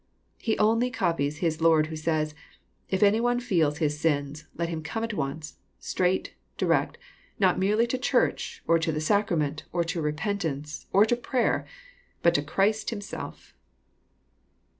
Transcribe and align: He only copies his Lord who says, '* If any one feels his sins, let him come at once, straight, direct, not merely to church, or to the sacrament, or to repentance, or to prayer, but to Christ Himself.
He 0.39 0.57
only 0.57 0.89
copies 0.89 1.37
his 1.45 1.61
Lord 1.61 1.85
who 1.85 1.95
says, 1.95 2.33
'* 2.59 2.75
If 2.89 3.03
any 3.03 3.21
one 3.21 3.39
feels 3.39 3.77
his 3.77 3.99
sins, 3.99 4.47
let 4.55 4.67
him 4.69 4.81
come 4.81 5.03
at 5.03 5.13
once, 5.13 5.59
straight, 5.77 6.33
direct, 6.57 6.97
not 7.37 7.59
merely 7.59 7.85
to 7.85 7.99
church, 7.99 8.63
or 8.65 8.79
to 8.79 8.91
the 8.91 8.99
sacrament, 8.99 9.65
or 9.71 9.83
to 9.83 10.01
repentance, 10.01 10.87
or 10.91 11.05
to 11.05 11.15
prayer, 11.15 11.67
but 12.23 12.33
to 12.33 12.41
Christ 12.41 12.89
Himself. 12.89 13.53